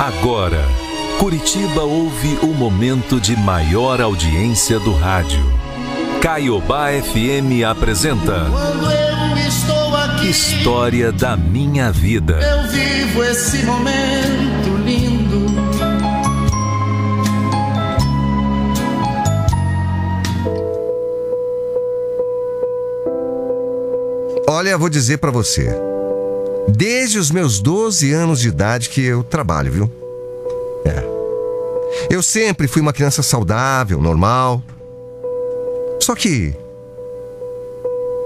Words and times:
Agora, 0.00 0.66
Curitiba 1.18 1.82
ouve 1.82 2.38
o 2.42 2.54
momento 2.54 3.20
de 3.20 3.36
maior 3.36 4.00
audiência 4.00 4.80
do 4.80 4.94
rádio. 4.94 5.44
Caiobá 6.22 6.86
FM 6.90 7.62
apresenta 7.68 8.46
Quando 8.50 8.90
eu 8.90 9.36
estou 9.46 9.94
aqui, 9.96 10.30
História 10.30 11.12
da 11.12 11.36
Minha 11.36 11.92
Vida. 11.92 12.40
eu 12.40 12.70
vivo 12.70 13.22
esse 13.24 13.62
momento 13.66 14.74
lindo. 14.86 15.44
Olha, 24.48 24.78
vou 24.78 24.88
dizer 24.88 25.18
pra 25.18 25.30
você. 25.30 25.70
Desde 26.68 27.18
os 27.18 27.30
meus 27.30 27.60
12 27.60 28.12
anos 28.12 28.40
de 28.40 28.48
idade 28.48 28.88
que 28.88 29.02
eu 29.02 29.22
trabalho, 29.22 29.72
viu? 29.72 29.99
É. 30.84 31.20
Eu 32.08 32.22
sempre 32.22 32.66
fui 32.66 32.80
uma 32.80 32.92
criança 32.92 33.22
saudável, 33.22 34.00
normal. 34.00 34.62
Só 36.00 36.14
que. 36.14 36.54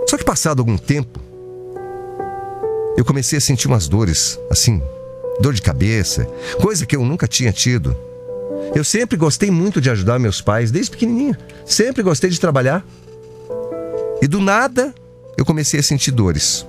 Só 0.08 0.16
que 0.16 0.24
passado 0.24 0.60
algum 0.60 0.76
tempo, 0.76 1.18
eu 2.96 3.04
comecei 3.04 3.38
a 3.38 3.40
sentir 3.40 3.66
umas 3.66 3.88
dores, 3.88 4.38
assim, 4.50 4.82
dor 5.40 5.52
de 5.52 5.62
cabeça, 5.62 6.28
coisa 6.60 6.86
que 6.86 6.94
eu 6.94 7.04
nunca 7.04 7.26
tinha 7.26 7.52
tido. 7.52 7.96
Eu 8.74 8.84
sempre 8.84 9.16
gostei 9.16 9.50
muito 9.50 9.80
de 9.80 9.90
ajudar 9.90 10.18
meus 10.18 10.40
pais, 10.40 10.70
desde 10.70 10.90
pequenininho. 10.90 11.36
Sempre 11.64 12.02
gostei 12.02 12.30
de 12.30 12.40
trabalhar. 12.40 12.84
E 14.20 14.26
do 14.26 14.40
nada, 14.40 14.94
eu 15.36 15.44
comecei 15.44 15.80
a 15.80 15.82
sentir 15.82 16.10
dores. 16.10 16.66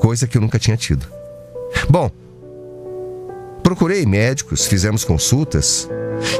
Coisa 0.00 0.26
que 0.26 0.36
eu 0.36 0.40
nunca 0.40 0.58
tinha 0.58 0.76
tido. 0.76 1.06
Bom, 1.88 2.10
procurei 3.70 4.04
médicos, 4.04 4.66
fizemos 4.66 5.04
consultas 5.04 5.88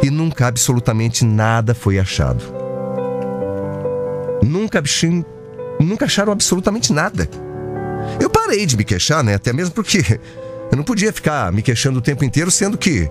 e 0.02 0.10
nunca 0.10 0.48
absolutamente 0.48 1.24
nada 1.24 1.77
foi 1.77 1.96
achado. 1.96 2.42
Nunca, 4.42 4.82
nunca 5.78 6.06
acharam 6.06 6.32
absolutamente 6.32 6.92
nada. 6.92 7.30
Eu 8.20 8.28
parei 8.28 8.66
de 8.66 8.77
me 8.77 8.82
queixar, 8.82 9.22
né? 9.22 9.34
Até 9.34 9.52
mesmo 9.52 9.72
porque 9.72 10.19
eu 10.72 10.77
não 10.77 10.82
podia 10.82 11.12
ficar 11.12 11.52
me 11.52 11.62
queixando 11.62 12.00
o 12.00 12.02
tempo 12.02 12.24
inteiro, 12.24 12.50
sendo 12.50 12.77
que 12.77 13.08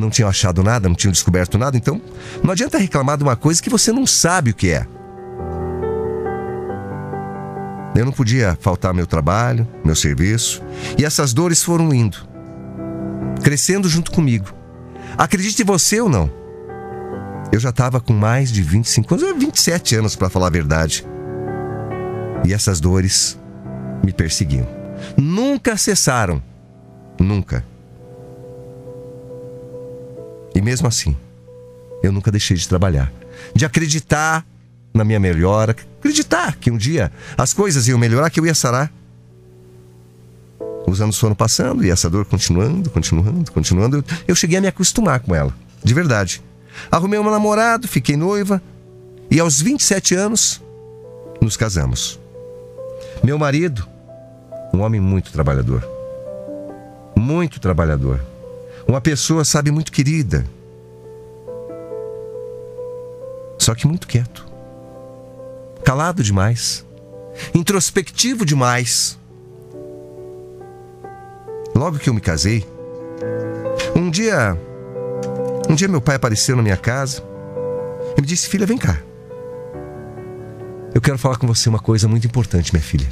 não 0.00 0.08
tinham 0.08 0.30
achado 0.30 0.62
nada, 0.62 0.88
não 0.88 0.96
tinham 0.96 1.12
descoberto 1.12 1.58
nada, 1.58 1.76
então 1.76 2.00
não 2.42 2.52
adianta 2.52 2.78
reclamar 2.78 3.18
de 3.18 3.24
uma 3.24 3.36
coisa 3.36 3.62
que 3.62 3.68
você 3.68 3.92
não 3.92 4.06
sabe 4.06 4.52
o 4.52 4.54
que 4.54 4.70
é. 4.70 4.86
Eu 7.94 8.06
não 8.06 8.12
podia 8.12 8.56
faltar 8.58 8.94
meu 8.94 9.06
trabalho, 9.06 9.68
meu 9.84 9.94
serviço, 9.94 10.62
e 10.98 11.04
essas 11.04 11.34
dores 11.34 11.62
foram 11.62 11.92
indo, 11.92 12.31
crescendo 13.42 13.88
junto 13.88 14.10
comigo. 14.10 14.52
Acredite 15.18 15.62
você 15.62 16.00
ou 16.00 16.08
não, 16.08 16.30
eu 17.52 17.60
já 17.60 17.68
estava 17.68 18.00
com 18.00 18.14
mais 18.14 18.50
de 18.50 18.62
25 18.62 19.14
anos, 19.14 19.38
27 19.38 19.96
anos 19.96 20.16
para 20.16 20.30
falar 20.30 20.46
a 20.46 20.50
verdade. 20.50 21.04
E 22.46 22.52
essas 22.54 22.80
dores 22.80 23.38
me 24.02 24.10
perseguiam. 24.10 24.66
Nunca 25.18 25.76
cessaram. 25.76 26.42
Nunca. 27.20 27.62
E 30.54 30.62
mesmo 30.62 30.88
assim, 30.88 31.14
eu 32.02 32.10
nunca 32.10 32.30
deixei 32.30 32.56
de 32.56 32.66
trabalhar, 32.66 33.12
de 33.54 33.66
acreditar 33.66 34.46
na 34.94 35.04
minha 35.04 35.20
melhora, 35.20 35.76
acreditar 35.98 36.56
que 36.56 36.70
um 36.70 36.76
dia 36.76 37.12
as 37.36 37.52
coisas 37.52 37.86
iam 37.86 37.98
melhorar, 37.98 38.30
que 38.30 38.40
eu 38.40 38.46
ia 38.46 38.54
sarar. 38.54 38.90
Os 40.86 41.00
anos 41.00 41.18
foram 41.18 41.34
passando 41.34 41.84
e 41.84 41.90
essa 41.90 42.10
dor 42.10 42.24
continuando, 42.24 42.90
continuando, 42.90 43.50
continuando. 43.52 44.04
Eu, 44.26 44.34
cheguei 44.34 44.58
a 44.58 44.60
me 44.60 44.66
acostumar 44.66 45.20
com 45.20 45.34
ela, 45.34 45.54
de 45.82 45.94
verdade. 45.94 46.42
Arrumei 46.90 47.18
um 47.18 47.30
namorado, 47.30 47.86
fiquei 47.86 48.16
noiva 48.16 48.60
e 49.30 49.38
aos 49.38 49.60
27 49.60 50.14
anos 50.14 50.60
nos 51.40 51.56
casamos. 51.56 52.18
Meu 53.22 53.38
marido, 53.38 53.86
um 54.74 54.80
homem 54.80 55.00
muito 55.00 55.32
trabalhador. 55.32 55.86
Muito 57.16 57.60
trabalhador. 57.60 58.20
Uma 58.86 59.00
pessoa, 59.00 59.44
sabe, 59.44 59.70
muito 59.70 59.92
querida. 59.92 60.44
Só 63.58 63.74
que 63.74 63.86
muito 63.86 64.08
quieto. 64.08 64.44
Calado 65.84 66.22
demais. 66.22 66.84
Introspectivo 67.54 68.44
demais. 68.44 69.18
Logo 71.74 71.98
que 71.98 72.08
eu 72.08 72.14
me 72.14 72.20
casei, 72.20 72.66
um 73.96 74.10
dia. 74.10 74.56
Um 75.68 75.74
dia 75.74 75.88
meu 75.88 76.00
pai 76.00 76.16
apareceu 76.16 76.54
na 76.56 76.62
minha 76.62 76.76
casa 76.76 77.22
e 78.16 78.20
me 78.20 78.26
disse: 78.26 78.48
Filha, 78.48 78.66
vem 78.66 78.78
cá. 78.78 79.00
Eu 80.94 81.00
quero 81.00 81.16
falar 81.18 81.36
com 81.36 81.46
você 81.46 81.68
uma 81.68 81.78
coisa 81.78 82.06
muito 82.06 82.26
importante, 82.26 82.72
minha 82.72 82.82
filha. 82.82 83.08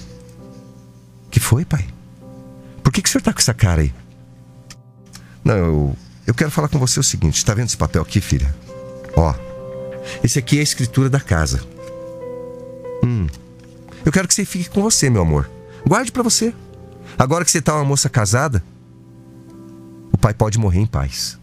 Que 1.30 1.40
foi, 1.40 1.64
pai? 1.64 1.86
Por 2.82 2.92
que, 2.92 3.00
que 3.00 3.08
o 3.08 3.12
senhor 3.12 3.22
tá 3.22 3.32
com 3.32 3.38
essa 3.38 3.54
cara 3.54 3.80
aí? 3.80 3.92
Não, 5.42 5.56
eu, 5.56 5.96
eu 6.26 6.34
quero 6.34 6.50
falar 6.50 6.68
com 6.68 6.78
você 6.78 7.00
o 7.00 7.04
seguinte: 7.04 7.44
tá 7.44 7.54
vendo 7.54 7.68
esse 7.68 7.76
papel 7.76 8.02
aqui, 8.02 8.20
filha? 8.20 8.54
Ó, 9.16 9.34
esse 10.22 10.38
aqui 10.38 10.58
é 10.58 10.60
a 10.60 10.64
escritura 10.64 11.08
da 11.08 11.20
casa. 11.20 11.62
Hum, 13.02 13.26
eu 14.04 14.12
quero 14.12 14.28
que 14.28 14.34
você 14.34 14.44
fique 14.44 14.68
com 14.68 14.82
você, 14.82 15.08
meu 15.08 15.22
amor. 15.22 15.48
Guarde 15.86 16.12
pra 16.12 16.22
você. 16.22 16.52
Agora 17.18 17.44
que 17.44 17.50
você 17.50 17.60
tá 17.60 17.74
uma 17.74 17.84
moça 17.84 18.08
casada, 18.08 18.62
o 20.12 20.18
pai 20.18 20.34
pode 20.34 20.58
morrer 20.58 20.80
em 20.80 20.86
paz. 20.86 21.38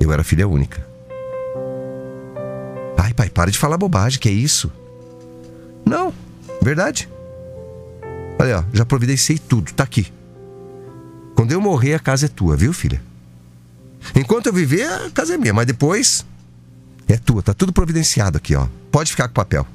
Eu 0.00 0.12
era 0.12 0.24
filha 0.24 0.46
única. 0.46 0.86
Ai, 2.96 3.12
pai, 3.14 3.28
para 3.28 3.50
de 3.50 3.58
falar 3.58 3.76
bobagem, 3.76 4.18
que 4.18 4.28
é 4.28 4.32
isso? 4.32 4.70
Não, 5.84 6.12
verdade. 6.62 7.08
Olha, 8.38 8.60
ó, 8.60 8.64
já 8.72 8.84
providenciei 8.84 9.38
tudo, 9.38 9.72
tá 9.72 9.84
aqui. 9.84 10.12
Quando 11.34 11.52
eu 11.52 11.60
morrer, 11.60 11.94
a 11.94 11.98
casa 11.98 12.26
é 12.26 12.28
tua, 12.28 12.56
viu, 12.56 12.72
filha? 12.72 13.00
Enquanto 14.14 14.46
eu 14.46 14.52
viver, 14.52 14.88
a 14.88 15.10
casa 15.10 15.34
é 15.34 15.38
minha, 15.38 15.52
mas 15.52 15.66
depois 15.66 16.24
é 17.08 17.16
tua, 17.16 17.42
tá 17.42 17.54
tudo 17.54 17.72
providenciado 17.72 18.36
aqui, 18.36 18.54
ó. 18.54 18.66
Pode 18.90 19.10
ficar 19.10 19.28
com 19.28 19.32
o 19.32 19.34
papel. 19.34 19.66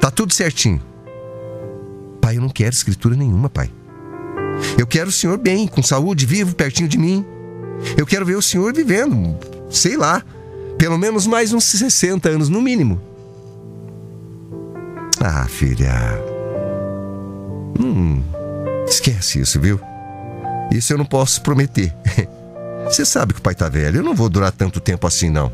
Tá 0.00 0.10
tudo 0.10 0.32
certinho. 0.32 0.80
Pai, 2.26 2.38
eu 2.38 2.40
não 2.40 2.48
quero 2.48 2.74
escritura 2.74 3.14
nenhuma, 3.14 3.48
pai. 3.48 3.70
Eu 4.76 4.84
quero 4.84 5.10
o 5.10 5.12
senhor 5.12 5.38
bem, 5.38 5.68
com 5.68 5.80
saúde, 5.80 6.26
vivo, 6.26 6.56
pertinho 6.56 6.88
de 6.88 6.98
mim. 6.98 7.24
Eu 7.96 8.04
quero 8.04 8.26
ver 8.26 8.34
o 8.34 8.42
senhor 8.42 8.74
vivendo, 8.74 9.38
sei 9.70 9.96
lá, 9.96 10.24
pelo 10.76 10.98
menos 10.98 11.24
mais 11.24 11.52
uns 11.52 11.62
60 11.62 12.28
anos, 12.28 12.48
no 12.48 12.60
mínimo. 12.60 13.00
Ah, 15.20 15.46
filha. 15.46 16.20
Hum, 17.78 18.20
esquece 18.88 19.38
isso, 19.38 19.60
viu? 19.60 19.78
Isso 20.72 20.92
eu 20.92 20.98
não 20.98 21.06
posso 21.06 21.40
prometer. 21.42 21.94
Você 22.86 23.06
sabe 23.06 23.34
que 23.34 23.38
o 23.38 23.42
pai 23.42 23.54
tá 23.54 23.68
velho, 23.68 23.98
eu 23.98 24.02
não 24.02 24.16
vou 24.16 24.28
durar 24.28 24.50
tanto 24.50 24.80
tempo 24.80 25.06
assim, 25.06 25.30
não. 25.30 25.52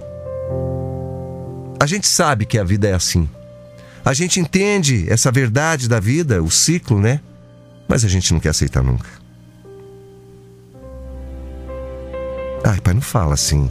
A 1.79 1.85
gente 1.85 2.09
sabe 2.09 2.47
que 2.47 2.57
a 2.57 2.65
vida 2.65 2.89
é 2.89 2.95
assim. 2.95 3.29
A 4.05 4.13
gente 4.15 4.41
entende 4.41 5.07
essa 5.09 5.31
verdade 5.31 5.89
da 5.89 6.01
vida, 6.01 6.43
o 6.43 6.51
ciclo, 6.51 7.01
né? 7.01 7.21
Mas 7.89 8.05
a 8.05 8.09
gente 8.09 8.33
não 8.33 8.41
quer 8.41 8.49
aceitar 8.49 8.83
nunca. 8.83 9.09
Ai, 12.65 12.81
pai, 12.81 12.95
não 12.95 13.01
fala 13.01 13.35
assim. 13.35 13.71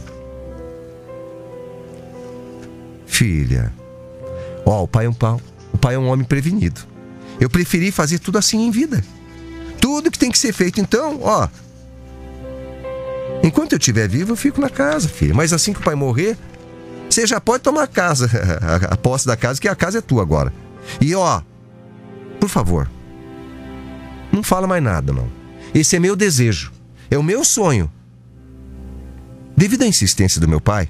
Filha. 3.06 3.72
Ó, 4.64 4.84
o 4.84 4.88
pai 4.88 5.06
é 5.06 5.08
um 5.08 5.14
pau. 5.14 5.40
O 5.72 5.78
pai 5.78 5.94
é 5.94 5.98
um 5.98 6.08
homem 6.08 6.24
prevenido. 6.24 6.80
Eu 7.40 7.50
preferi 7.50 7.90
fazer 7.90 8.18
tudo 8.18 8.38
assim 8.38 8.66
em 8.66 8.70
vida. 8.70 9.02
Tudo 9.80 10.10
que 10.10 10.18
tem 10.18 10.30
que 10.30 10.38
ser 10.38 10.52
feito, 10.52 10.80
então, 10.80 11.20
ó. 11.22 11.48
Enquanto 13.42 13.72
eu 13.72 13.78
estiver 13.78 14.08
vivo, 14.08 14.32
eu 14.32 14.36
fico 14.36 14.60
na 14.60 14.70
casa, 14.70 15.08
filha. 15.08 15.34
Mas 15.34 15.52
assim 15.52 15.72
que 15.72 15.80
o 15.80 15.82
pai 15.82 15.94
morrer, 15.94 16.38
você 17.12 17.26
já 17.26 17.40
pode 17.40 17.62
tomar 17.62 17.82
a 17.82 17.86
casa, 17.86 18.30
a, 18.90 18.96
posse 18.96 19.26
da 19.26 19.36
casa, 19.36 19.60
que 19.60 19.68
a 19.68 19.74
casa 19.74 19.98
é 19.98 20.00
tua 20.00 20.22
agora. 20.22 20.52
E 21.00 21.14
ó, 21.14 21.42
por 22.40 22.48
favor, 22.48 22.90
não 24.32 24.42
fala 24.42 24.66
mais 24.66 24.82
nada, 24.82 25.12
não. 25.12 25.28
Esse 25.74 25.96
é 25.96 26.00
meu 26.00 26.16
desejo, 26.16 26.72
é 27.10 27.18
o 27.18 27.22
meu 27.22 27.44
sonho. 27.44 27.90
Devido 29.56 29.82
à 29.82 29.86
insistência 29.86 30.40
do 30.40 30.48
meu 30.48 30.60
pai, 30.60 30.88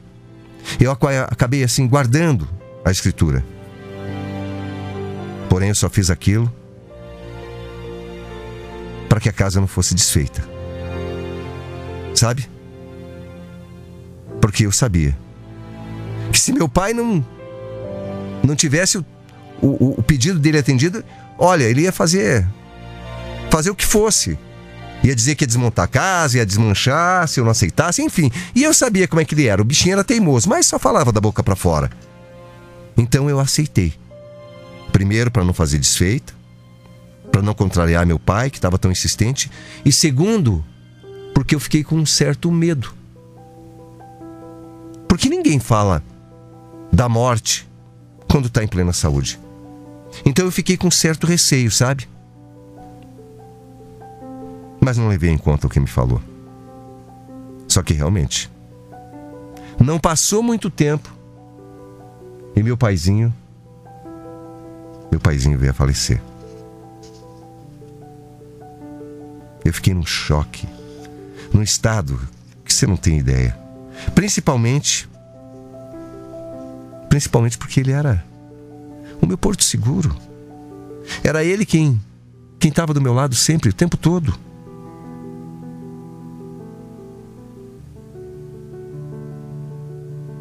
eu 0.78 0.92
aca- 0.92 1.24
acabei 1.24 1.64
assim 1.64 1.86
guardando 1.88 2.48
a 2.84 2.90
escritura. 2.90 3.44
Porém, 5.48 5.70
eu 5.70 5.74
só 5.74 5.90
fiz 5.90 6.08
aquilo 6.08 6.50
para 9.08 9.20
que 9.20 9.28
a 9.28 9.32
casa 9.32 9.60
não 9.60 9.66
fosse 9.66 9.94
desfeita. 9.94 10.42
Sabe? 12.14 12.48
Porque 14.40 14.64
eu 14.64 14.72
sabia 14.72 15.16
que 16.32 16.40
se 16.40 16.52
meu 16.52 16.68
pai 16.68 16.92
não 16.92 17.24
não 18.42 18.56
tivesse 18.56 18.98
o, 18.98 19.04
o, 19.60 19.94
o 19.98 20.02
pedido 20.02 20.38
dele 20.38 20.58
atendido, 20.58 21.04
olha, 21.38 21.64
ele 21.64 21.82
ia 21.82 21.92
fazer 21.92 22.46
fazer 23.50 23.70
o 23.70 23.74
que 23.74 23.84
fosse. 23.84 24.38
Ia 25.04 25.14
dizer 25.14 25.34
que 25.34 25.42
ia 25.42 25.46
desmontar 25.46 25.84
a 25.84 25.88
casa, 25.88 26.38
ia 26.38 26.46
desmanchar 26.46 27.26
se 27.28 27.38
eu 27.38 27.44
não 27.44 27.50
aceitasse, 27.50 28.00
enfim. 28.02 28.30
E 28.54 28.62
eu 28.62 28.72
sabia 28.72 29.06
como 29.06 29.20
é 29.20 29.24
que 29.24 29.34
ele 29.34 29.46
era. 29.46 29.60
O 29.60 29.64
bichinho 29.64 29.94
era 29.94 30.04
teimoso, 30.04 30.48
mas 30.48 30.66
só 30.66 30.78
falava 30.78 31.12
da 31.12 31.20
boca 31.20 31.42
para 31.42 31.56
fora. 31.56 31.90
Então 32.96 33.28
eu 33.28 33.38
aceitei. 33.38 33.92
Primeiro, 34.92 35.30
para 35.30 35.44
não 35.44 35.52
fazer 35.52 35.78
desfeita, 35.78 36.32
para 37.30 37.42
não 37.42 37.52
contrariar 37.52 38.06
meu 38.06 38.18
pai, 38.18 38.48
que 38.48 38.58
estava 38.58 38.78
tão 38.78 38.92
insistente. 38.92 39.50
E 39.84 39.90
segundo, 39.90 40.64
porque 41.34 41.54
eu 41.54 41.60
fiquei 41.60 41.82
com 41.82 41.96
um 41.96 42.06
certo 42.06 42.50
medo. 42.50 42.94
Porque 45.08 45.28
ninguém 45.28 45.58
fala 45.58 46.02
da 46.92 47.08
morte 47.08 47.68
quando 48.30 48.46
está 48.46 48.62
em 48.62 48.68
plena 48.68 48.92
saúde. 48.92 49.40
Então 50.24 50.44
eu 50.44 50.52
fiquei 50.52 50.76
com 50.76 50.90
certo 50.90 51.26
receio, 51.26 51.70
sabe? 51.70 52.08
Mas 54.80 54.98
não 54.98 55.08
levei 55.08 55.30
em 55.30 55.38
conta 55.38 55.66
o 55.66 55.70
que 55.70 55.80
me 55.80 55.86
falou. 55.86 56.20
Só 57.68 57.82
que 57.82 57.94
realmente, 57.94 58.50
não 59.80 59.98
passou 59.98 60.42
muito 60.42 60.68
tempo 60.68 61.10
e 62.54 62.62
meu 62.62 62.76
paizinho, 62.76 63.32
meu 65.10 65.20
paizinho 65.20 65.58
veio 65.58 65.70
a 65.70 65.74
falecer. 65.74 66.20
Eu 69.64 69.72
fiquei 69.72 69.94
num 69.94 70.04
choque, 70.04 70.66
num 71.52 71.62
estado 71.62 72.20
que 72.64 72.72
você 72.72 72.86
não 72.86 72.96
tem 72.96 73.18
ideia. 73.18 73.56
Principalmente, 74.14 75.08
principalmente 77.12 77.58
porque 77.58 77.78
ele 77.78 77.92
era 77.92 78.24
o 79.20 79.26
meu 79.26 79.36
porto 79.36 79.62
seguro. 79.62 80.16
Era 81.22 81.44
ele 81.44 81.66
quem 81.66 82.00
quem 82.58 82.70
estava 82.70 82.94
do 82.94 83.02
meu 83.02 83.12
lado 83.12 83.34
sempre, 83.34 83.68
o 83.68 83.72
tempo 83.74 83.98
todo. 83.98 84.34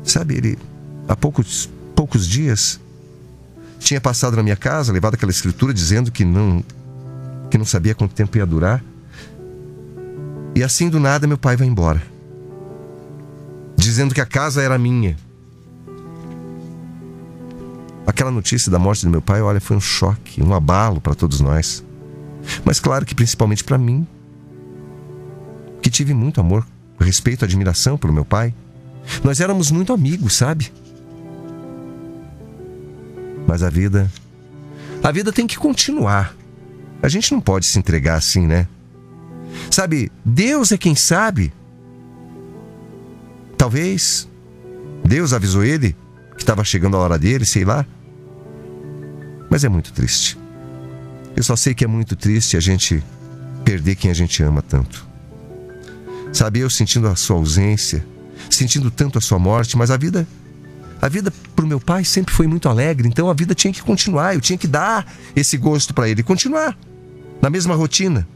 Sabe, 0.02 0.36
ele 0.38 0.58
há 1.10 1.16
poucos 1.18 1.70
poucos 1.94 2.26
dias 2.26 2.80
tinha 3.78 4.00
passado 4.00 4.38
na 4.38 4.44
minha 4.44 4.56
casa, 4.56 4.94
levado 4.94 5.16
aquela 5.16 5.32
escritura 5.32 5.74
dizendo 5.74 6.10
que 6.10 6.24
não 6.24 6.64
que 7.50 7.58
não 7.58 7.66
sabia 7.66 7.94
quanto 7.94 8.16
tempo 8.16 8.38
ia 8.38 8.46
durar. 8.46 8.82
E 10.56 10.64
assim 10.64 10.90
do 10.90 11.02
nada 11.02 11.28
meu 11.28 11.38
pai 11.38 11.58
vai 11.58 11.68
embora. 11.68 12.02
Dizendo 13.76 14.16
que 14.16 14.22
a 14.22 14.26
casa 14.26 14.62
era 14.62 14.78
minha. 14.78 15.18
Aquela 18.06 18.32
notícia 18.32 18.72
da 18.72 18.80
morte 18.80 19.06
do 19.06 19.12
meu 19.12 19.22
pai, 19.22 19.42
olha, 19.42 19.62
foi 19.62 19.78
um 19.78 19.82
choque, 19.82 20.42
um 20.42 20.54
abalo 20.54 21.00
para 21.00 21.16
todos 21.16 21.40
nós. 21.40 21.84
Mas 22.66 22.80
claro 22.80 23.06
que 23.06 23.14
principalmente 23.14 23.64
para 23.64 23.78
mim, 23.78 24.08
que 25.82 25.90
tive 25.90 26.14
muito 26.14 26.42
amor, 26.42 26.66
respeito, 27.00 27.46
admiração 27.46 27.98
pelo 27.98 28.14
meu 28.14 28.26
pai. 28.26 28.54
Nós 29.24 29.40
éramos 29.40 29.72
muito 29.72 29.94
amigos, 29.94 30.34
sabe? 30.34 30.72
Mas 33.48 33.64
a 33.64 33.70
vida. 33.70 34.12
A 35.04 35.12
vida 35.12 35.32
tem 35.32 35.48
que 35.48 35.58
continuar. 35.58 36.36
A 37.02 37.10
gente 37.10 37.32
não 37.32 37.42
pode 37.42 37.66
se 37.66 37.78
entregar 37.80 38.16
assim, 38.16 38.46
né? 38.46 38.68
Sabe, 39.70 40.12
Deus 40.24 40.72
é 40.72 40.78
quem 40.78 40.96
sabe. 40.96 41.52
Talvez 43.58 44.28
Deus 45.04 45.34
avisou 45.34 45.64
ele 45.64 45.96
estava 46.42 46.64
chegando 46.64 46.98
a 46.98 47.00
hora 47.00 47.18
dele, 47.18 47.46
sei 47.46 47.64
lá. 47.64 47.86
Mas 49.50 49.64
é 49.64 49.70
muito 49.70 49.94
triste. 49.94 50.38
Eu 51.36 51.44
só 51.44 51.56
sei 51.56 51.74
que 51.74 51.84
é 51.84 51.88
muito 51.88 52.16
triste 52.16 52.58
a 52.58 52.60
gente 52.60 53.04
perder 53.64 53.96
quem 53.96 54.12
a 54.12 54.14
gente 54.14 54.42
ama 54.44 54.62
tanto. 54.62 55.08
Sabe, 56.34 56.60
eu 56.60 56.70
sentindo 56.70 57.08
a 57.08 57.16
sua 57.16 57.38
ausência, 57.38 58.06
sentindo 58.50 58.90
tanto 58.90 59.18
a 59.18 59.22
sua 59.22 59.38
morte, 59.38 59.78
mas 59.78 59.92
a 59.92 59.98
vida 59.98 60.28
a 61.02 61.10
vida 61.10 61.34
para 61.56 61.66
o 61.66 61.68
meu 61.68 61.80
pai 61.80 62.06
sempre 62.06 62.32
foi 62.32 62.46
muito 62.46 62.70
alegre, 62.70 63.08
então 63.08 63.28
a 63.28 63.34
vida 63.34 63.56
tinha 63.56 63.74
que 63.74 63.82
continuar, 63.82 64.36
eu 64.36 64.42
tinha 64.42 64.56
que 64.56 64.68
dar 64.68 65.12
esse 65.36 65.58
gosto 65.58 65.96
para 65.96 66.08
ele, 66.08 66.22
continuar 66.22 66.78
na 67.42 67.50
mesma 67.50 67.74
rotina. 67.74 68.28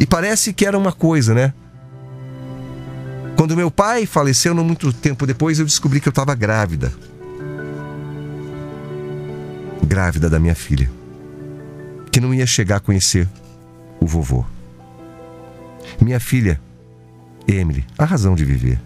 E 0.00 0.04
parece 0.04 0.52
que 0.52 0.66
era 0.66 0.76
uma 0.76 0.92
coisa, 0.92 1.32
né? 1.32 1.54
Quando 3.46 3.58
meu 3.58 3.70
pai 3.70 4.06
faleceu, 4.06 4.52
não 4.52 4.64
muito 4.64 4.92
tempo 4.92 5.24
depois, 5.24 5.60
eu 5.60 5.64
descobri 5.64 6.00
que 6.00 6.08
eu 6.08 6.10
estava 6.10 6.34
grávida. 6.34 6.92
Grávida 9.86 10.28
da 10.28 10.40
minha 10.40 10.56
filha. 10.56 10.90
Que 12.10 12.18
não 12.18 12.34
ia 12.34 12.44
chegar 12.44 12.78
a 12.78 12.80
conhecer 12.80 13.28
o 14.00 14.04
vovô. 14.04 14.44
Minha 16.00 16.18
filha, 16.18 16.60
Emily, 17.46 17.86
a 17.96 18.04
razão 18.04 18.34
de 18.34 18.44
viver. 18.44 18.80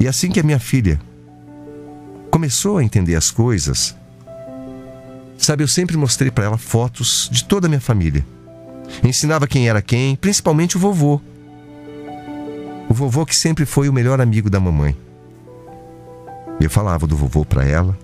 E 0.00 0.08
assim 0.08 0.28
que 0.32 0.40
a 0.40 0.42
minha 0.42 0.58
filha 0.58 1.00
começou 2.28 2.78
a 2.78 2.82
entender 2.82 3.14
as 3.14 3.30
coisas, 3.30 3.94
sabe, 5.38 5.62
eu 5.62 5.68
sempre 5.68 5.96
mostrei 5.96 6.32
para 6.32 6.46
ela 6.46 6.58
fotos 6.58 7.28
de 7.30 7.44
toda 7.44 7.68
a 7.68 7.70
minha 7.70 7.80
família. 7.80 8.26
Ensinava 9.04 9.46
quem 9.46 9.68
era 9.68 9.80
quem, 9.80 10.16
principalmente 10.16 10.76
o 10.76 10.80
vovô. 10.80 11.20
O 12.88 12.94
vovô 12.94 13.24
que 13.24 13.34
sempre 13.34 13.64
foi 13.64 13.88
o 13.88 13.92
melhor 13.92 14.20
amigo 14.20 14.48
da 14.48 14.60
mamãe. 14.60 14.96
Eu 16.60 16.70
falava 16.70 17.06
do 17.06 17.16
vovô 17.16 17.44
para 17.44 17.64
ela, 17.64 17.96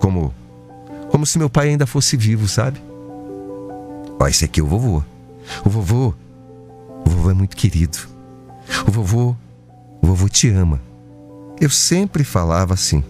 como 0.00 0.34
como 1.10 1.26
se 1.26 1.38
meu 1.38 1.48
pai 1.48 1.68
ainda 1.68 1.86
fosse 1.86 2.16
vivo, 2.16 2.48
sabe? 2.48 2.82
Ó, 4.18 4.26
esse 4.26 4.44
aqui 4.44 4.60
é 4.60 4.62
o 4.62 4.66
vovô. 4.66 5.02
O 5.64 5.70
vovô, 5.70 6.14
o 7.04 7.10
vovô 7.10 7.30
é 7.30 7.34
muito 7.34 7.56
querido. 7.56 7.98
O 8.86 8.90
vovô 8.90 9.36
o 10.06 10.10
vovô 10.10 10.28
te 10.28 10.48
ama. 10.48 10.80
Eu 11.60 11.68
sempre 11.68 12.22
falava 12.22 12.74
assim. 12.74 13.02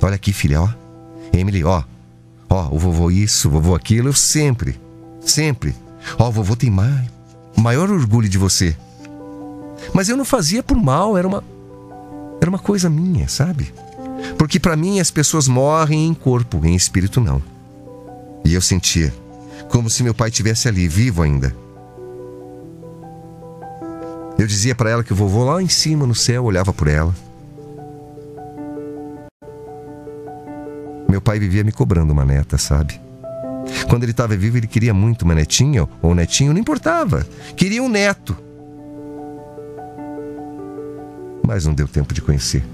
Olha 0.00 0.14
aqui, 0.14 0.32
filha, 0.32 0.62
ó. 0.62 0.68
Emily, 1.30 1.62
ó. 1.62 1.82
Ó, 2.48 2.74
o 2.74 2.78
vovô 2.78 3.10
isso, 3.10 3.48
o 3.48 3.50
vovô 3.50 3.74
aquilo. 3.74 4.08
Eu 4.08 4.14
sempre, 4.14 4.80
sempre. 5.20 5.74
Ó, 6.18 6.28
o 6.28 6.32
vovô 6.32 6.56
tem 6.56 6.70
mais, 6.70 7.06
maior 7.60 7.90
orgulho 7.90 8.28
de 8.28 8.38
você. 8.38 8.76
Mas 9.94 10.08
eu 10.08 10.16
não 10.16 10.24
fazia 10.24 10.62
por 10.62 10.76
mal, 10.76 11.16
era 11.16 11.26
uma 11.26 11.44
era 12.40 12.48
uma 12.48 12.58
coisa 12.58 12.88
minha, 12.88 13.28
sabe? 13.28 13.72
Porque 14.38 14.58
para 14.58 14.76
mim 14.76 14.98
as 14.98 15.10
pessoas 15.10 15.46
morrem 15.46 16.06
em 16.06 16.14
corpo, 16.14 16.64
em 16.64 16.74
espírito 16.74 17.20
não. 17.20 17.42
E 18.44 18.54
eu 18.54 18.60
sentia 18.62 19.12
como 19.68 19.90
se 19.90 20.02
meu 20.02 20.14
pai 20.14 20.30
tivesse 20.30 20.66
ali 20.66 20.88
vivo 20.88 21.22
ainda. 21.22 21.54
Eu 24.38 24.46
dizia 24.46 24.74
para 24.74 24.90
ela 24.90 25.04
que 25.04 25.12
o 25.12 25.16
vovô 25.16 25.44
lá 25.44 25.62
em 25.62 25.68
cima 25.68 26.06
no 26.06 26.14
céu 26.14 26.44
olhava 26.44 26.72
por 26.72 26.88
ela. 26.88 27.14
Meu 31.08 31.20
pai 31.20 31.38
vivia 31.38 31.62
me 31.62 31.72
cobrando 31.72 32.12
uma 32.12 32.24
neta, 32.24 32.56
sabe? 32.56 32.98
Quando 33.88 34.04
ele 34.04 34.12
estava 34.12 34.36
vivo, 34.36 34.56
ele 34.56 34.66
queria 34.66 34.94
muito 34.94 35.22
uma 35.22 35.34
netinha 35.34 35.88
ou 36.02 36.12
um 36.12 36.14
netinho, 36.14 36.52
não 36.52 36.60
importava. 36.60 37.26
Queria 37.56 37.82
um 37.82 37.88
neto. 37.88 38.36
Mas 41.46 41.66
não 41.66 41.74
deu 41.74 41.88
tempo 41.88 42.14
de 42.14 42.22
conhecer. 42.22 42.64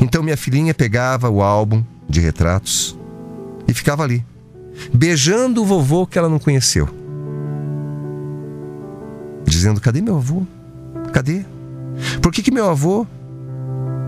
Então 0.00 0.22
minha 0.22 0.36
filhinha 0.36 0.74
pegava 0.74 1.30
o 1.30 1.42
álbum 1.42 1.84
de 2.08 2.20
retratos 2.20 2.98
e 3.66 3.72
ficava 3.72 4.02
ali, 4.02 4.24
beijando 4.92 5.62
o 5.62 5.64
vovô 5.64 6.06
que 6.06 6.18
ela 6.18 6.28
não 6.28 6.38
conheceu. 6.38 6.88
Dizendo: 9.46 9.80
Cadê 9.80 10.00
meu 10.00 10.16
avô? 10.16 10.42
Cadê? 11.12 11.44
Por 12.20 12.32
que, 12.32 12.42
que 12.42 12.50
meu 12.50 12.68
avô 12.68 13.06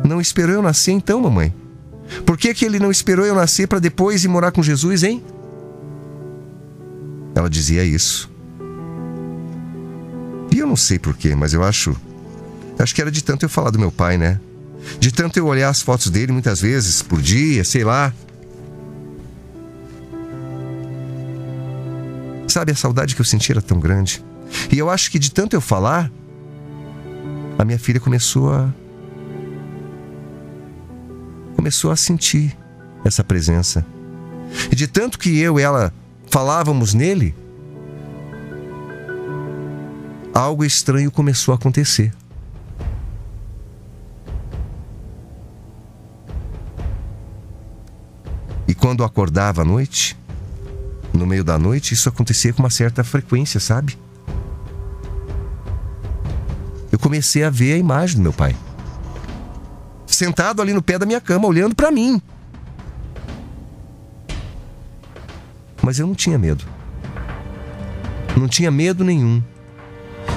não 0.04 0.20
esperou 0.20 0.56
eu 0.56 0.62
nascer 0.62 0.92
então, 0.92 1.20
mamãe? 1.20 1.54
Por 2.26 2.36
que, 2.36 2.52
que 2.52 2.64
ele 2.64 2.78
não 2.78 2.90
esperou 2.90 3.24
eu 3.24 3.34
nascer 3.34 3.66
para 3.66 3.78
depois 3.78 4.24
ir 4.24 4.28
morar 4.28 4.52
com 4.52 4.62
Jesus, 4.62 5.02
hein? 5.02 5.22
Ela 7.34 7.50
dizia 7.50 7.84
isso. 7.84 8.30
E 10.54 10.58
eu 10.58 10.66
não 10.66 10.76
sei 10.76 10.98
porquê, 10.98 11.34
mas 11.34 11.52
eu 11.52 11.64
acho. 11.64 11.94
Acho 12.78 12.94
que 12.94 13.00
era 13.00 13.10
de 13.10 13.22
tanto 13.22 13.44
eu 13.44 13.48
falar 13.48 13.70
do 13.70 13.78
meu 13.78 13.90
pai, 13.90 14.16
né? 14.16 14.40
De 15.00 15.12
tanto 15.12 15.36
eu 15.36 15.46
olhar 15.46 15.68
as 15.68 15.82
fotos 15.82 16.10
dele 16.10 16.32
muitas 16.32 16.60
vezes 16.60 17.02
por 17.02 17.20
dia, 17.20 17.64
sei 17.64 17.84
lá. 17.84 18.12
Sabe, 22.46 22.72
a 22.72 22.76
saudade 22.76 23.14
que 23.14 23.20
eu 23.20 23.24
senti 23.24 23.50
era 23.50 23.62
tão 23.62 23.80
grande. 23.80 24.24
E 24.70 24.78
eu 24.78 24.88
acho 24.88 25.10
que 25.10 25.18
de 25.18 25.30
tanto 25.30 25.54
eu 25.56 25.60
falar, 25.60 26.10
a 27.58 27.64
minha 27.64 27.78
filha 27.78 27.98
começou 27.98 28.52
a 28.52 28.72
começou 31.56 31.90
a 31.90 31.96
sentir 31.96 32.56
essa 33.04 33.24
presença. 33.24 33.84
E 34.70 34.76
de 34.76 34.86
tanto 34.86 35.18
que 35.18 35.38
eu 35.38 35.58
e 35.58 35.62
ela 35.62 35.92
falávamos 36.34 36.94
nele, 36.94 37.32
algo 40.34 40.64
estranho 40.64 41.08
começou 41.08 41.52
a 41.52 41.54
acontecer. 41.54 42.12
E 48.66 48.74
quando 48.74 49.04
acordava 49.04 49.62
à 49.62 49.64
noite, 49.64 50.18
no 51.12 51.24
meio 51.24 51.44
da 51.44 51.56
noite, 51.56 51.94
isso 51.94 52.08
acontecia 52.08 52.52
com 52.52 52.64
uma 52.64 52.70
certa 52.70 53.04
frequência, 53.04 53.60
sabe? 53.60 53.96
Eu 56.90 56.98
comecei 56.98 57.44
a 57.44 57.50
ver 57.50 57.74
a 57.74 57.78
imagem 57.78 58.16
do 58.16 58.22
meu 58.22 58.32
pai. 58.32 58.56
Sentado 60.04 60.60
ali 60.60 60.72
no 60.72 60.82
pé 60.82 60.98
da 60.98 61.06
minha 61.06 61.20
cama, 61.20 61.46
olhando 61.46 61.76
para 61.76 61.92
mim. 61.92 62.20
Mas 65.84 65.98
eu 65.98 66.06
não 66.06 66.14
tinha 66.14 66.38
medo. 66.38 66.64
Não 68.36 68.48
tinha 68.48 68.70
medo 68.70 69.04
nenhum. 69.04 69.42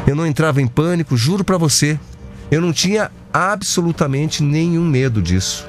Eu 0.06 0.16
não 0.16 0.28
entrava 0.28 0.62
em 0.62 0.68
pânico, 0.68 1.16
juro 1.16 1.44
para 1.44 1.58
você. 1.58 1.98
Eu 2.52 2.60
não 2.60 2.74
tinha 2.74 3.10
absolutamente 3.32 4.44
nenhum 4.44 4.84
medo 4.84 5.22
disso. 5.22 5.68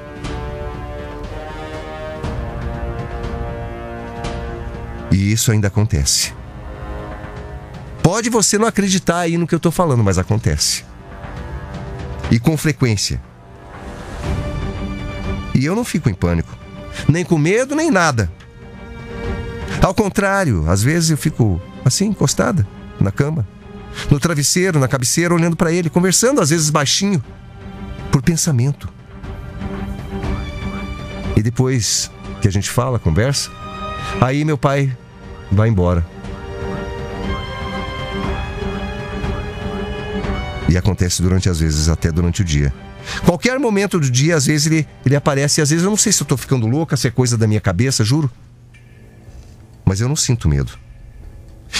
E 5.11 5.31
isso 5.31 5.51
ainda 5.51 5.69
acontece. 5.69 6.33
Pode 8.03 8.29
você 8.29 8.57
não 8.57 8.67
acreditar 8.67 9.19
aí 9.19 9.37
no 9.37 9.47
que 9.47 9.55
eu 9.55 9.57
estou 9.57 9.71
falando, 9.71 10.03
mas 10.03 10.17
acontece. 10.17 10.83
E 12.29 12.39
com 12.39 12.57
frequência. 12.57 13.21
E 15.55 15.65
eu 15.65 15.75
não 15.75 15.83
fico 15.83 16.09
em 16.09 16.13
pânico, 16.13 16.55
nem 17.07 17.23
com 17.23 17.37
medo, 17.37 17.75
nem 17.75 17.89
nada. 17.89 18.29
Ao 19.81 19.93
contrário, 19.93 20.69
às 20.69 20.83
vezes 20.83 21.09
eu 21.09 21.17
fico 21.17 21.61
assim, 21.85 22.07
encostada 22.07 22.67
na 22.99 23.11
cama, 23.11 23.47
no 24.09 24.19
travesseiro, 24.19 24.79
na 24.79 24.87
cabeceira, 24.87 25.33
olhando 25.33 25.55
para 25.55 25.71
ele, 25.71 25.89
conversando, 25.89 26.41
às 26.41 26.49
vezes 26.49 26.69
baixinho, 26.69 27.23
por 28.11 28.21
pensamento. 28.21 28.89
E 31.35 31.41
depois 31.41 32.11
que 32.41 32.47
a 32.47 32.51
gente 32.51 32.69
fala, 32.69 32.99
conversa, 32.99 33.49
aí 34.19 34.43
meu 34.43 34.57
pai 34.57 34.95
vai 35.51 35.69
embora. 35.69 36.05
E 40.67 40.77
acontece 40.77 41.21
durante, 41.21 41.49
às 41.49 41.59
vezes, 41.59 41.89
até 41.89 42.11
durante 42.11 42.41
o 42.41 42.45
dia. 42.45 42.71
Qualquer 43.25 43.57
momento 43.57 43.99
do 43.99 44.09
dia, 44.09 44.35
às 44.35 44.45
vezes, 44.45 44.67
ele, 44.67 44.87
ele 45.03 45.15
aparece. 45.15 45.59
E 45.59 45.61
às 45.63 45.69
vezes 45.69 45.83
eu 45.83 45.89
não 45.89 45.97
sei 45.97 46.11
se 46.11 46.21
eu 46.21 46.27
tô 46.27 46.37
ficando 46.37 46.67
louca, 46.67 46.95
se 46.95 47.07
é 47.07 47.11
coisa 47.11 47.35
da 47.37 47.47
minha 47.47 47.59
cabeça, 47.59 48.03
juro. 48.03 48.29
Mas 49.89 49.99
eu 49.99 50.07
não 50.07 50.15
sinto 50.15 50.47
medo. 50.47 50.71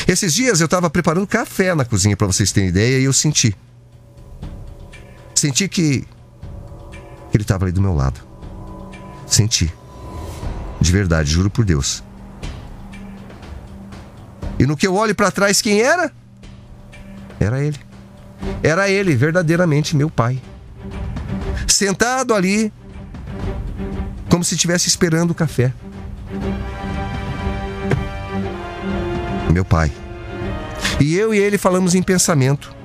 Esses 0.07 0.33
dias 0.33 0.59
eu 0.59 0.65
estava 0.65 0.89
preparando 0.89 1.27
café 1.27 1.75
na 1.75 1.85
cozinha, 1.85 2.17
para 2.17 2.25
vocês 2.25 2.51
terem 2.51 2.69
ideia, 2.69 2.97
e 2.99 3.03
eu 3.03 3.13
senti. 3.13 3.55
Senti 5.35 5.69
que, 5.69 6.07
ele 7.31 7.43
estava 7.43 7.65
ali 7.65 7.71
do 7.71 7.79
meu 7.79 7.93
lado. 7.93 8.19
Senti. 9.27 9.71
De 10.81 10.91
verdade, 10.91 11.29
juro 11.29 11.51
por 11.51 11.63
Deus. 11.63 12.03
E 14.57 14.65
no 14.65 14.75
que 14.75 14.87
eu 14.87 14.95
olho 14.95 15.13
para 15.13 15.29
trás, 15.29 15.61
quem 15.61 15.79
era? 15.79 16.11
Era 17.39 17.63
ele. 17.63 17.77
Era 18.63 18.89
ele, 18.89 19.15
verdadeiramente 19.15 19.95
meu 19.95 20.09
pai. 20.09 20.41
Sentado 21.67 22.33
ali, 22.33 22.73
como 24.31 24.43
se 24.43 24.55
estivesse 24.55 24.87
esperando 24.87 25.29
o 25.29 25.35
café. 25.35 25.71
Meu 29.51 29.65
pai. 29.65 29.91
E 30.99 31.15
eu 31.15 31.33
e 31.33 31.37
ele 31.37 31.57
falamos 31.57 31.95
em 31.95 32.03
pensamento. 32.03 32.75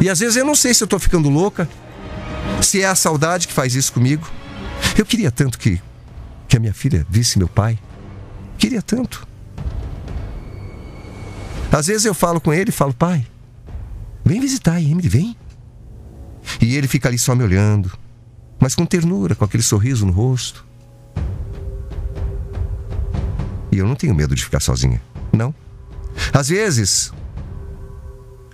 E 0.00 0.10
às 0.10 0.18
vezes 0.18 0.36
eu 0.36 0.44
não 0.44 0.54
sei 0.54 0.74
se 0.74 0.82
eu 0.82 0.88
tô 0.88 0.98
ficando 0.98 1.28
louca, 1.28 1.68
se 2.62 2.82
é 2.82 2.86
a 2.86 2.94
saudade 2.94 3.48
que 3.48 3.52
faz 3.52 3.74
isso 3.74 3.92
comigo. 3.92 4.28
Eu 4.96 5.06
queria 5.06 5.30
tanto 5.30 5.58
que, 5.58 5.80
que 6.48 6.56
a 6.56 6.60
minha 6.60 6.74
filha 6.74 7.06
visse 7.08 7.38
meu 7.38 7.48
pai. 7.48 7.78
Queria 8.58 8.82
tanto. 8.82 9.26
Às 11.70 11.86
vezes 11.86 12.04
eu 12.04 12.14
falo 12.14 12.40
com 12.40 12.52
ele 12.52 12.70
e 12.70 12.72
falo, 12.72 12.92
pai, 12.92 13.26
vem 14.24 14.40
visitar 14.40 14.74
a 14.74 14.80
Emily, 14.80 15.08
vem. 15.08 15.36
E 16.60 16.76
ele 16.76 16.88
fica 16.88 17.08
ali 17.08 17.18
só 17.18 17.34
me 17.34 17.44
olhando, 17.44 17.92
mas 18.58 18.74
com 18.74 18.86
ternura, 18.86 19.34
com 19.34 19.44
aquele 19.44 19.62
sorriso 19.62 20.06
no 20.06 20.12
rosto. 20.12 20.65
E 23.76 23.78
eu 23.78 23.86
não 23.86 23.94
tenho 23.94 24.14
medo 24.14 24.34
de 24.34 24.42
ficar 24.42 24.58
sozinha. 24.58 25.02
Não. 25.30 25.54
Às 26.32 26.48
vezes. 26.48 27.12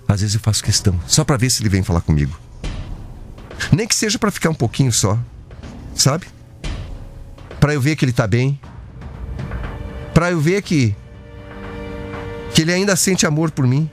Às 0.05 0.19
vezes 0.19 0.35
eu 0.35 0.41
faço 0.41 0.61
questão, 0.61 0.99
só 1.07 1.23
para 1.23 1.37
ver 1.37 1.49
se 1.49 1.61
ele 1.61 1.69
vem 1.69 1.81
falar 1.81 2.01
comigo. 2.01 2.37
Nem 3.71 3.87
que 3.87 3.95
seja 3.95 4.19
para 4.19 4.29
ficar 4.29 4.49
um 4.49 4.53
pouquinho 4.53 4.91
só. 4.91 5.17
Sabe? 5.95 6.27
Para 7.57 7.73
eu 7.73 7.79
ver 7.79 7.95
que 7.95 8.03
ele 8.03 8.11
tá 8.11 8.27
bem. 8.27 8.59
Para 10.13 10.29
eu 10.29 10.41
ver 10.41 10.61
que 10.61 10.93
que 12.53 12.61
ele 12.61 12.73
ainda 12.73 12.95
sente 12.97 13.25
amor 13.25 13.49
por 13.49 13.65
mim. 13.65 13.89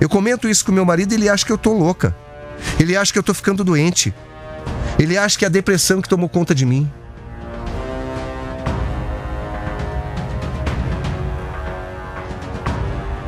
Eu 0.00 0.08
comento 0.08 0.48
isso 0.48 0.64
com 0.64 0.70
meu 0.70 0.84
marido 0.84 1.12
e 1.12 1.16
ele 1.16 1.28
acha 1.28 1.44
que 1.44 1.50
eu 1.50 1.58
tô 1.58 1.72
louca. 1.72 2.16
Ele 2.78 2.96
acha 2.96 3.12
que 3.12 3.18
eu 3.18 3.24
tô 3.24 3.34
ficando 3.34 3.64
doente. 3.64 4.14
Ele 5.00 5.18
acha 5.18 5.36
que 5.36 5.44
é 5.44 5.48
a 5.48 5.50
depressão 5.50 6.00
que 6.00 6.08
tomou 6.08 6.28
conta 6.28 6.54
de 6.54 6.64
mim. 6.64 6.88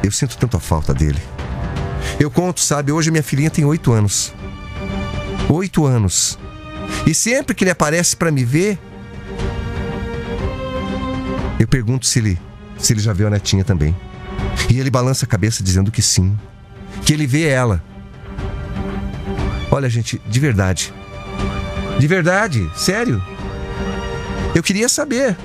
Eu 0.02 0.12
sinto 0.12 0.36
tanto 0.36 0.56
a 0.56 0.60
falta 0.60 0.94
dele. 0.94 1.20
Eu 2.18 2.30
conto, 2.30 2.60
sabe, 2.60 2.92
hoje 2.92 3.10
minha 3.10 3.22
filhinha 3.22 3.50
tem 3.50 3.64
oito 3.64 3.92
anos. 3.92 4.32
Oito 5.48 5.84
anos. 5.86 6.38
E 7.06 7.14
sempre 7.14 7.54
que 7.54 7.64
ele 7.64 7.70
aparece 7.70 8.16
para 8.16 8.30
me 8.30 8.44
ver, 8.44 8.78
eu 11.58 11.66
pergunto 11.66 12.06
se 12.06 12.18
ele, 12.18 12.38
se 12.78 12.92
ele 12.92 13.00
já 13.00 13.12
viu 13.12 13.26
a 13.26 13.30
netinha 13.30 13.64
também. 13.64 13.94
E 14.70 14.78
ele 14.78 14.90
balança 14.90 15.24
a 15.24 15.28
cabeça 15.28 15.62
dizendo 15.62 15.90
que 15.90 16.02
sim. 16.02 16.36
Que 17.04 17.12
ele 17.12 17.26
vê 17.26 17.48
ela. 17.48 17.82
Olha, 19.70 19.88
gente, 19.88 20.20
de 20.26 20.40
verdade. 20.40 20.92
De 21.98 22.06
verdade, 22.06 22.70
sério. 22.76 23.22
Eu 24.54 24.62
queria 24.62 24.88
saber. 24.88 25.36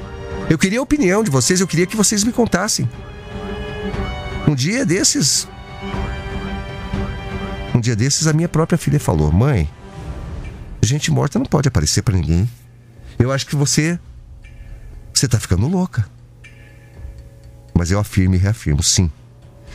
Eu 0.49 0.57
queria 0.57 0.79
a 0.79 0.83
opinião 0.83 1.23
de 1.23 1.31
vocês, 1.31 1.59
eu 1.59 1.67
queria 1.67 1.85
que 1.85 1.95
vocês 1.95 2.23
me 2.23 2.31
contassem. 2.31 2.89
Um 4.53 4.55
dia 4.55 4.85
desses. 4.85 5.47
Um 7.73 7.79
dia 7.79 7.95
desses, 7.95 8.27
a 8.27 8.33
minha 8.33 8.47
própria 8.47 8.77
filha 8.77 8.99
falou: 8.99 9.31
Mãe, 9.31 9.67
gente 10.79 11.09
morta 11.09 11.39
não 11.39 11.45
pode 11.47 11.67
aparecer 11.67 12.03
para 12.03 12.15
ninguém. 12.15 12.47
Eu 13.17 13.31
acho 13.31 13.47
que 13.47 13.55
você. 13.55 13.99
Você 15.11 15.27
tá 15.27 15.39
ficando 15.39 15.67
louca. 15.67 16.07
Mas 17.73 17.89
eu 17.89 17.97
afirmo 17.97 18.35
e 18.35 18.37
reafirmo: 18.37 18.83
sim. 18.83 19.11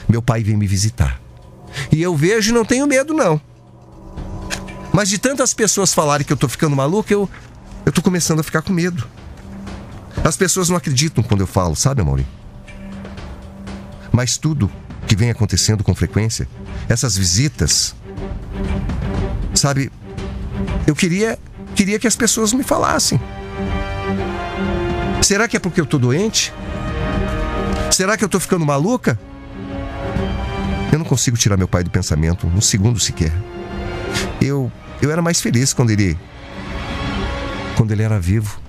Meu 0.09 0.23
pai 0.23 0.45
vem 0.45 0.57
me 0.57 0.69
visitar. 0.69 1.21
E 1.91 2.01
eu 2.01 2.15
vejo 2.15 2.53
e 2.53 2.55
não 2.55 2.65
tenho 2.65 2.87
medo, 2.87 3.13
não. 3.13 3.41
Mas 4.93 5.09
de 5.09 5.19
tantas 5.19 5.53
pessoas 5.55 5.93
falarem 5.93 6.25
que 6.25 6.33
eu 6.33 6.37
tô 6.37 6.49
ficando 6.49 6.77
maluca, 6.77 7.13
eu, 7.13 7.29
eu 7.85 7.91
tô 7.91 8.01
começando 8.01 8.39
a 8.39 8.45
ficar 8.45 8.63
com 8.63 8.73
medo. 8.73 9.09
As 10.23 10.37
pessoas 10.37 10.69
não 10.69 10.77
acreditam 10.77 11.25
quando 11.25 11.41
eu 11.41 11.49
falo, 11.49 11.75
sabe, 11.75 12.01
Maurício? 12.01 12.38
Mas 14.13 14.37
tudo 14.37 14.71
que 15.07 15.17
vem 15.17 15.31
acontecendo 15.31 15.83
com 15.83 15.95
frequência, 15.95 16.49
essas 16.89 17.17
visitas, 17.17 17.95
sabe, 19.55 19.91
eu 20.87 20.95
queria 20.95 21.39
queria 21.75 21.99
que 21.99 22.07
as 22.07 22.17
pessoas 22.17 22.53
me 22.53 22.63
falassem. 22.63 23.21
Será 25.23 25.47
que 25.47 25.57
é 25.57 25.61
porque 25.61 25.81
eu 25.81 25.87
tô 25.87 25.99
doente? 25.99 26.53
Será 27.91 28.17
que 28.17 28.25
eu 28.25 28.29
tô 28.29 28.41
ficando 28.41 28.65
maluca? 28.65 29.19
Eu 30.93 30.99
não 30.99 31.07
consigo 31.07 31.37
tirar 31.37 31.57
meu 31.57 31.69
pai 31.69 31.85
do 31.85 31.91
pensamento 31.91 32.47
um 32.47 32.61
segundo 32.61 32.99
sequer. 32.99 33.33
Eu 34.41 34.73
eu 35.01 35.11
era 35.11 35.23
mais 35.23 35.41
feliz 35.41 35.73
quando 35.73 35.91
ele 35.91 36.19
quando 37.77 37.93
ele 37.93 38.03
era 38.03 38.19
vivo. 38.19 38.61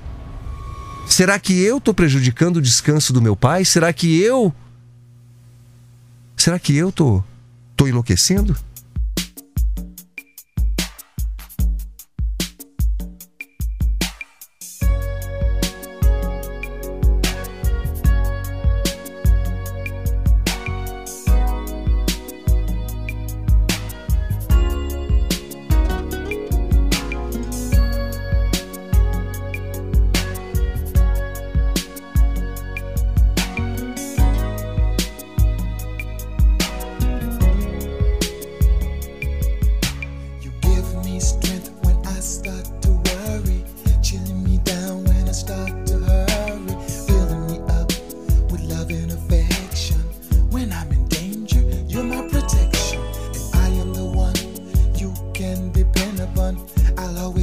Será 1.08 1.40
que 1.40 1.60
eu 1.60 1.82
tô 1.82 1.94
prejudicando 1.94 2.58
o 2.58 2.62
descanso 2.62 3.12
do 3.12 3.22
meu 3.22 3.36
pai? 3.36 3.66
Será 3.66 3.92
que 3.92 4.22
eu 4.22 4.54
Será 6.40 6.58
que 6.58 6.74
eu 6.74 6.90
tô, 6.90 7.22
tô 7.76 7.86
enlouquecendo? 7.86 8.56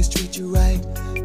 treat 0.07 0.37
you 0.37 0.47
right. 0.47 1.16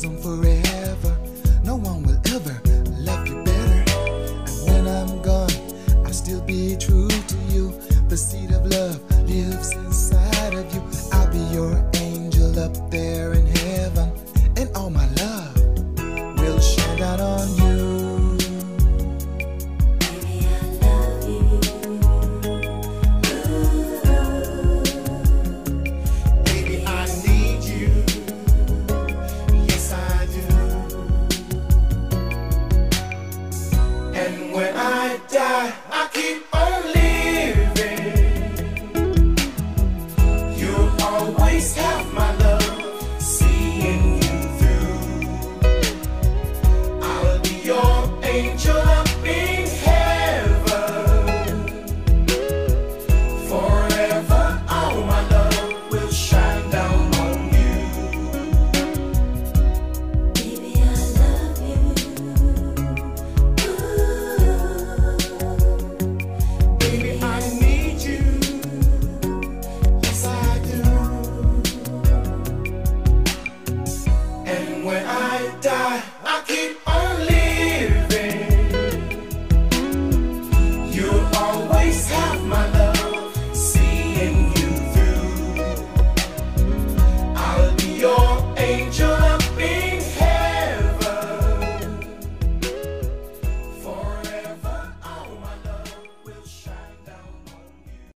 thousand 0.00 0.22
forever. 0.22 0.49